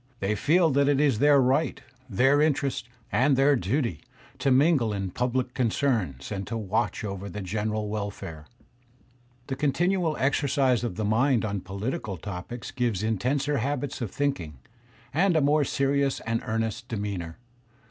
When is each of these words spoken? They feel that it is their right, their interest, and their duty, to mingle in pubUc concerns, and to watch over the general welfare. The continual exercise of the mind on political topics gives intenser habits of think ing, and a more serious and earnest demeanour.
They 0.19 0.33
feel 0.33 0.71
that 0.71 0.87
it 0.89 0.99
is 0.99 1.19
their 1.19 1.39
right, 1.39 1.79
their 2.09 2.41
interest, 2.41 2.89
and 3.11 3.35
their 3.37 3.55
duty, 3.55 4.01
to 4.39 4.49
mingle 4.49 4.91
in 4.93 5.11
pubUc 5.11 5.53
concerns, 5.53 6.31
and 6.31 6.47
to 6.47 6.57
watch 6.57 7.03
over 7.03 7.29
the 7.29 7.43
general 7.43 7.87
welfare. 7.87 8.47
The 9.45 9.55
continual 9.55 10.17
exercise 10.17 10.83
of 10.83 10.95
the 10.95 11.05
mind 11.05 11.45
on 11.45 11.61
political 11.61 12.17
topics 12.17 12.71
gives 12.71 13.03
intenser 13.03 13.59
habits 13.59 14.01
of 14.01 14.09
think 14.09 14.39
ing, 14.39 14.57
and 15.13 15.35
a 15.35 15.39
more 15.41 15.63
serious 15.63 16.19
and 16.21 16.41
earnest 16.45 16.87
demeanour. 16.87 17.37